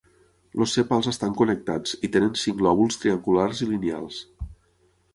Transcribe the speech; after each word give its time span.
Els 0.63 0.71
sèpals 0.77 1.09
estan 1.11 1.35
connectats 1.43 1.95
i 2.09 2.11
tenen 2.17 2.33
cinc 2.47 2.65
lòbuls 2.69 3.01
triangulars 3.05 3.65
i 3.67 3.73
lineals. 3.77 4.27